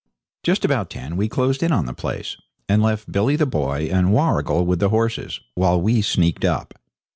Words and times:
Just 0.41 0.65
about 0.65 0.89
ten 0.89 1.11
o'clock 1.11 1.19
we 1.19 1.29
closed 1.29 1.61
in 1.61 1.71
on 1.71 1.85
the 1.85 1.93
place, 1.93 2.35
and 2.67 2.81
left 2.81 3.11
Billy 3.11 3.35
the 3.35 3.45
Boy 3.45 3.87
and 3.93 4.11
Warrigal 4.11 4.65
with 4.65 4.79
the 4.79 4.89
horses, 4.89 5.39
while 5.53 5.79
we 5.79 6.01
sneaked 6.01 6.43
up. 6.43 6.73